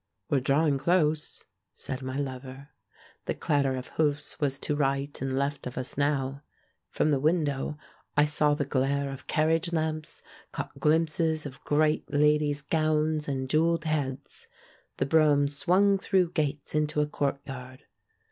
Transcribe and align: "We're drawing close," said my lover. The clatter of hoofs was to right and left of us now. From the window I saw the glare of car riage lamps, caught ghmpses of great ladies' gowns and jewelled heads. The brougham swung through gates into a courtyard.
"We're 0.31 0.39
drawing 0.39 0.79
close," 0.79 1.45
said 1.75 2.01
my 2.01 2.17
lover. 2.17 2.69
The 3.25 3.35
clatter 3.35 3.75
of 3.75 3.89
hoofs 3.89 4.39
was 4.39 4.57
to 4.61 4.75
right 4.75 5.21
and 5.21 5.37
left 5.37 5.67
of 5.67 5.77
us 5.77 5.95
now. 5.95 6.41
From 6.89 7.11
the 7.11 7.19
window 7.19 7.77
I 8.17 8.25
saw 8.25 8.55
the 8.55 8.65
glare 8.65 9.11
of 9.11 9.27
car 9.27 9.45
riage 9.45 9.71
lamps, 9.71 10.23
caught 10.51 10.73
ghmpses 10.79 11.45
of 11.45 11.63
great 11.65 12.11
ladies' 12.11 12.63
gowns 12.63 13.27
and 13.27 13.47
jewelled 13.47 13.85
heads. 13.85 14.47
The 14.97 15.05
brougham 15.05 15.47
swung 15.47 15.99
through 15.99 16.31
gates 16.31 16.73
into 16.73 17.01
a 17.01 17.05
courtyard. 17.07 17.85